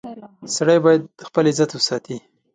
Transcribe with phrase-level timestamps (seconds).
[0.55, 2.17] •سړی باید خپل عزت وساتي.